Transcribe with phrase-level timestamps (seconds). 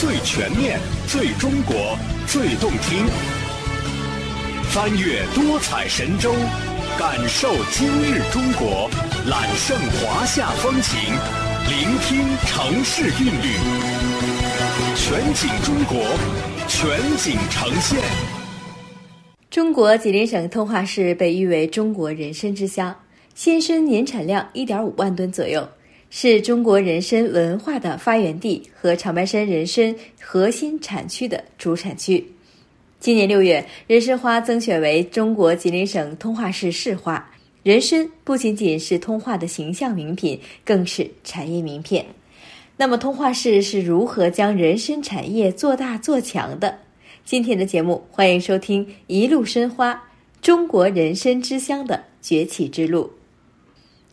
[0.00, 1.76] 最全面、最中国、
[2.26, 3.04] 最动听。
[4.70, 6.32] 翻越多彩神州，
[6.98, 8.88] 感受今日中国，
[9.28, 10.98] 揽胜华夏风情，
[11.68, 13.58] 聆听城市韵律。
[14.96, 16.02] 全景中国，
[16.66, 18.00] 全景呈现。
[19.50, 22.96] 中国吉林省通化市被誉为中国人参之乡，
[23.34, 25.68] 鲜参年产量一点五万吨左右，
[26.12, 32.26] 是中国人参文化的发源地和长白山人参核心产区的主产区。
[32.98, 37.24] 今年六月，人参花增选为中国吉林省通化市市花。
[37.62, 42.04] 人参不仅仅是通化的形象名品，更是产业名片。
[42.76, 46.76] 那么，通化市是如何将人参产业做大做强的？
[47.24, 50.02] 今天的节目，欢迎收听《一路参花：
[50.42, 53.04] 中国人参之乡的崛起之路》。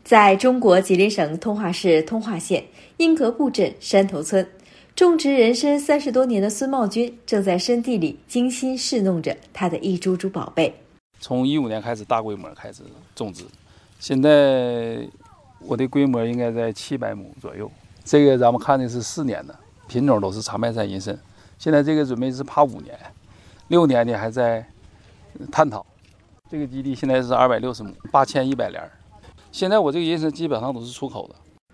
[0.07, 2.63] 在中国吉林省通化市通化县
[2.95, 4.47] 英格布镇山头村，
[4.95, 10.73] 种植人参三十多年的孙茂军正在山地里精心侍弄着他的一株株宝贝。
[11.19, 12.83] 从一五年开始大规模开始
[13.15, 13.43] 种植，
[13.99, 15.05] 现在
[15.59, 17.69] 我的规模应该在七百亩左右。
[18.05, 19.53] 这个咱们看的是四年的
[19.89, 21.19] 品种，都是长白山人参。
[21.59, 22.97] 现在这个准备是爬五年，
[23.67, 24.65] 六年的还在
[25.51, 25.85] 探讨。
[26.49, 28.81] 这个基地现在是二百六十亩，八千一百莲。
[29.57, 31.33] 现在我这个人参基本上都是出口的。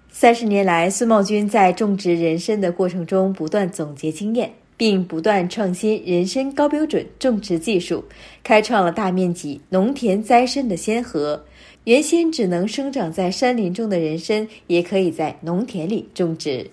[0.09, 8.01] 三十年来，孙茂军在种植人参的过程中不断总结经验，并不断创新人参高标准种植技术，
[8.41, 11.43] 开创了大面积农田栽参的先河。
[11.83, 16.65] 原先只能生长在山林中的人参，也可以在农田里种植。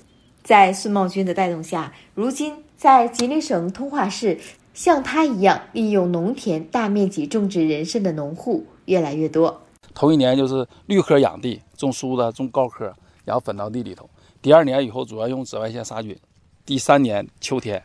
[0.44, 2.54] 在孙茂军的带动下，如今。
[2.76, 4.38] 在吉林省通化市，
[4.74, 9.60] 像他一样利用农田大面积种植人参的农户越来越多。
[9.94, 12.92] 头一年就是绿科养地，种树子、种高科，
[13.24, 14.08] 然后分到地里头。
[14.40, 16.16] 第二年以后主要用紫外线杀菌。
[16.64, 17.82] 第三年秋天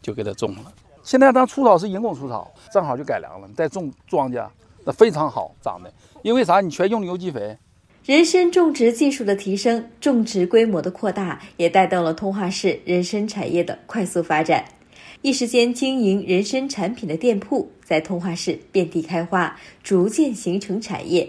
[0.00, 0.72] 就给它种了。
[1.02, 3.46] 现在咱除草是人工除草，正好就改良了。
[3.46, 4.48] 你再种庄稼，
[4.84, 5.92] 那非常好长的。
[6.22, 6.60] 因为啥？
[6.60, 7.56] 你全用的有机肥。
[8.04, 14.64] 人参种植技术的提升，种植规模的扩大，也带动了通化市人参产业的快速发展。
[15.20, 21.28] 一时间，经营人参产品的店铺在通化市遍地开花，逐渐形成产业。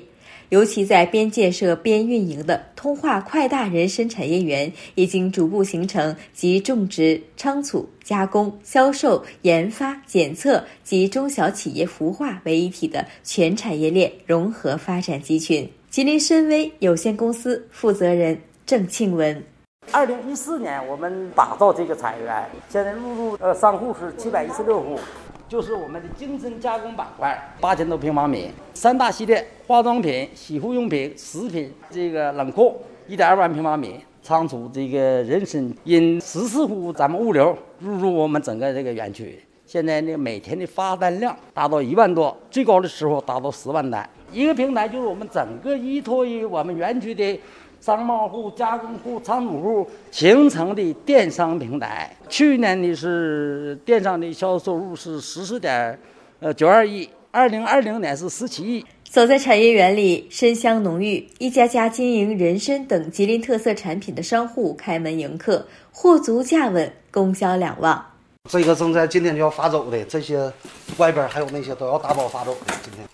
[0.54, 15.68] 尤其在边建设边运营的通化快大人参产业园，已经逐步形成集种植、仓储、加工、销售、研发、检测及中小企业孵化为一体的全产业链融合发展集群。
[15.90, 19.44] 吉林深威有限公司负责人郑庆文：
[19.92, 25.00] 二零一四年，我们打造这个产业园，现在入驻呃商户是七百一十六户，
[25.48, 44.10] 就是我们的精深加工板块八千多平方米，三大系列化妆品、洗护用品、食品这个冷库一点二万平方米，仓储这个人参因十四户咱们物流入驻我们整个这个园区，现在呢每天的发单量达到一万多，最高的时候达到十万单。
[44.32, 47.40] 一个平台就是我们整个依托于我们园区的
[47.84, 52.16] 商贸户、加工户、仓储户形成的电商平台。
[52.30, 56.00] 去年的是电商的销售收入是十四点
[56.40, 58.86] 呃九二亿，二零二零年是十七亿。
[59.04, 68.06] 走在产业园里，参香浓郁，一家家经营人参等吉林特色产品的商户开门迎客，货足价稳，供销两旺。
[68.50, 70.50] 这个正在今天就要发走的，这些
[70.96, 73.06] 外边还有那些都要打包发走的，今天。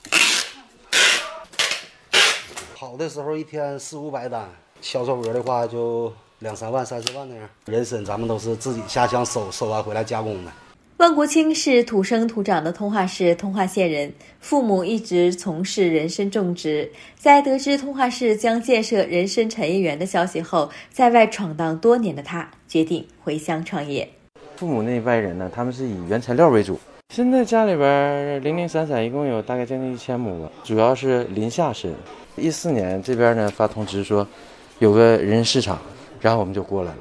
[2.82, 4.48] 好的时候一天四五百单，
[4.80, 6.10] 销售额的话就
[6.40, 7.50] 两三万、三四万那样。
[7.66, 10.52] 人参咱们都是自己下乡收，收完回来加工的。
[10.96, 14.10] 万国清是土生土长的通化市通化县人，
[14.40, 16.90] 父母一直从事人参种植。
[17.18, 24.08] 在得知通化市将建设人参产业园的消息后，在外闯荡多年的他决定回乡创业。
[24.56, 26.80] 父母那一辈人呢，他们是以原材料为主。
[27.12, 31.92] 现在家里边零零散散一共有大概将近一千亩了，主要是林下参。
[32.38, 34.26] 一四年这边呢发通知说，
[34.78, 35.82] 有个人市场，
[36.22, 36.98] 然后我们就过来了，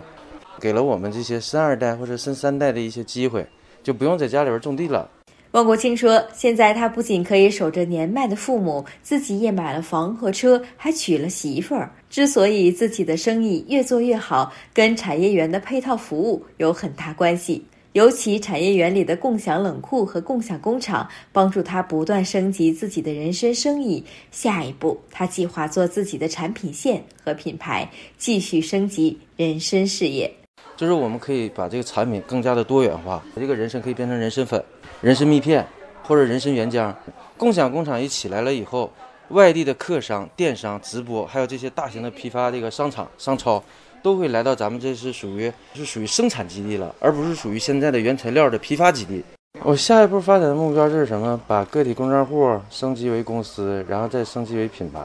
[0.58, 3.46] 给了我们这些生二代或者生三代的一些机会，
[3.82, 5.06] 就不用在家里边种地了。
[5.50, 11.92] 汪国庆说，现在他不仅可以守着年迈的父母，自己也买了房和车，还娶了媳妇儿。
[12.08, 17.62] 之所以自己的生意越做越好，跟产业园的配套服务有很大关系。
[17.92, 24.04] 尤其产业园里的共享冷库和共享工厂，帮助他不断升级自己的人参生意。
[24.30, 30.30] 下一步，他计划做自己的产品线和品牌，继续升级人参事业。
[30.76, 34.62] 就是我们可以把这个产品更加的多元化，这个人参可以变成人参粉、
[35.00, 35.66] 人参蜜片
[36.02, 36.94] 或者人参原浆。
[37.36, 38.92] 共享工厂一起来了以后，
[39.30, 43.62] 外地的客商、电商、直播，还有这些大型的批发这个商场、商超，
[44.02, 49.22] 都会来到咱们，这是属于是属于生产基地了，而不是属于现在的原材料的批发基地。
[49.62, 51.40] 我下一步发展的目标是什么？
[51.46, 55.00] 把个体工商户升级为公司，然后再升级为品牌。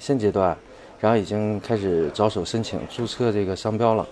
[0.00, 0.56] 现阶段，
[1.00, 4.06] 然后已经开始着手申请注册这个商标了。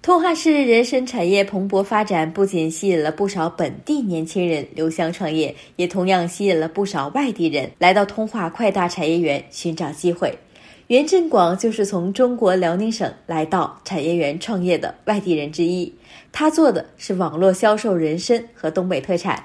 [0.00, 10.38] 通化市人参产业蓬勃发展，不仅吸引了不少本地年轻人留乡创业，也同样吸引了不少外地人来到通化快大产业园寻找机会。
[10.88, 15.90] 袁振广就是从中国辽宁省来到产业园创业的外地人之一，
[16.30, 19.42] 他做的是网络销售人参和东北特产。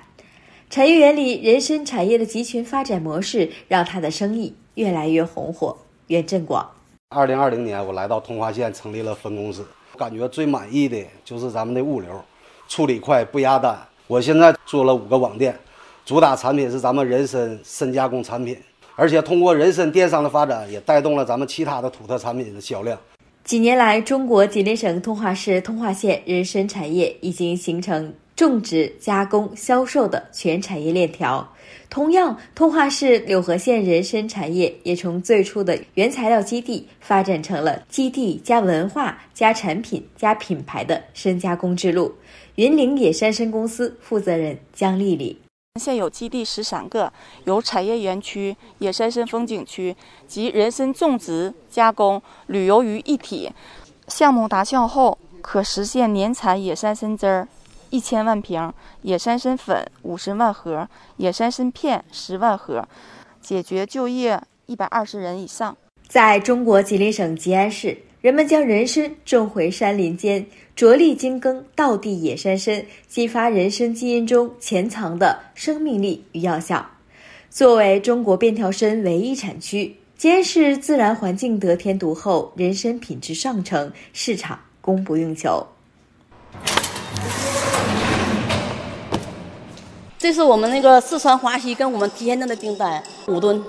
[0.70, 5.78] 产业园里人参产业的集群发展模式，让他的生意越来越红火。
[6.08, 6.70] 袁振广，
[7.08, 9.66] 二零二零年我来到通化县成立了分公司。
[9.98, 12.22] 感觉最满意的就是咱们的物流，
[12.68, 13.80] 处理快不压单。
[14.08, 15.58] 我现在做了五个网店，
[16.06, 18.58] 主打产品是咱们人参深加工产品，
[19.00, 23.00] 而且通过人参电商的发展，也带动了咱们其他的土特产品的销量。
[23.46, 31.50] 几年来，中国吉林省通化市通化县人参产业已经形成种植、加工、销售的全产业链条。
[31.90, 42.14] 同样，通化市柳河县人参产业也从最初的原材料基地发展成了基地加文化加产品加品牌的深加工之路。
[42.56, 45.40] 云岭野山参公司负责人姜丽丽：
[45.80, 47.12] 现有基地十三个，
[47.46, 49.96] 有产业园区、野山参风景区
[50.28, 53.50] 及人参种植、加工、旅游于一体。
[54.10, 57.48] 项目达效后，可实现年产野山参汁儿。
[57.92, 58.72] 一千万瓶
[59.02, 60.88] 野山参粉，五十万盒
[61.18, 62.88] 野山参片，十万盒，
[63.42, 65.76] 解决就业一百二十人以上。
[66.08, 70.46] 在中国吉林省吉安市，人们将人参种回山林间，
[70.76, 76.86] 着力精耕道地野山参，激发人参基因中潜藏的生命力与药效。
[77.50, 85.66] 作为中国便条参唯一产区，吉安市自然环境得天独厚，人参品质上乘，市场供不应求。
[90.18, 93.64] 这是我们那个四川华西跟我们提现的订单五吨，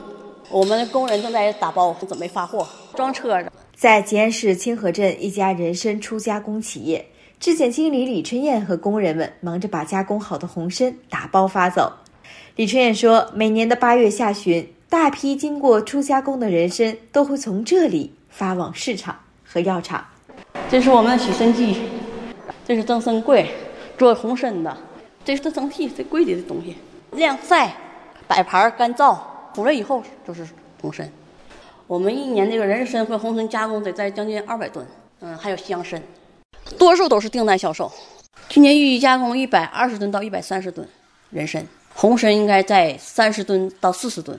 [0.50, 3.40] 我们工人正在打包，准备发货装车。
[3.80, 7.06] 在吉安市清河镇一家人参初加工企业，
[7.38, 11.90] 质检经理李春燕和工人们忙着把加工好的红参打包发走。
[12.56, 20.04] 李春燕说，每年的八月下旬，大批经过初加工的人参都会从这里发往市场和药厂。
[20.68, 21.78] 这是我们的洗参机，
[22.66, 23.48] 这是增参柜，
[23.96, 24.76] 做红参的。
[25.24, 26.76] 这是整体最贵的东西，
[27.12, 27.74] 晾晒、
[28.28, 29.16] 摆盘、干燥，
[29.54, 30.46] 出来以后就是
[30.82, 31.10] 红参。
[31.90, 34.86] 我们一年这个人参和红参加工得在将近二百吨，
[35.18, 36.00] 嗯，还有香参，
[36.78, 37.90] 多数都是订单销售。
[38.48, 40.86] 去年预计加工一百二十吨到一百三十吨
[41.30, 44.38] 人参，红参应该在三十吨到四十吨。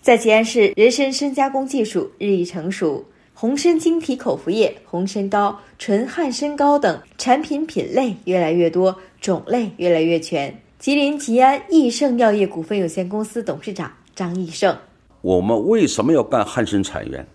[0.00, 3.04] 在吉安市，人参深加工技术日益成熟，
[3.34, 8.96] 红参晶体口服液、红参膏、纯汉参膏等产品品类越来越多。
[9.20, 10.56] 种类越来越全。
[10.78, 14.78] 吉林吉安益盛药业股份有限公司董事长张益盛：
[15.26, 17.26] 我们为什么要干汉参产业园？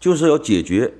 [0.00, 0.90] 就是要解决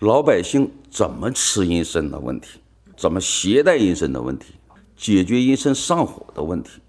[0.00, 2.58] 老百姓怎么吃人参的问题，
[2.96, 4.54] 怎么携带人参的问题，
[4.96, 6.80] 解决人参上火的问题。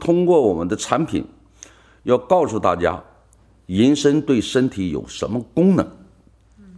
[0.00, 1.26] 通过我们的产品，
[2.04, 3.04] 要告诉大家，
[3.66, 5.86] 人参对身体有什么功能，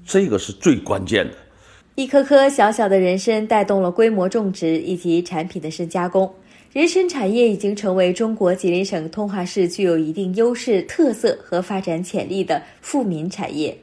[0.05, 1.35] 这个是最关键的。
[1.95, 6.35] 一颗颗小小的人参带动了规模种植以及产品的深加工，
[6.73, 13.77] 人参产业已经成为中国吉林省通化市具有一定优势、特色和发展潜力的富民产业。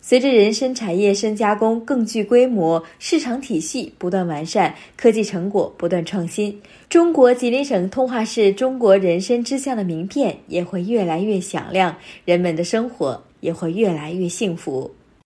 [0.00, 6.56] 随着人参产业深加工更具规模，市场体系不断完善，科技成果不断创新，
[6.88, 14.88] 中国吉林省通化市中国人参之乡的名片也会越来越响亮，人们的生活也会越来越幸福。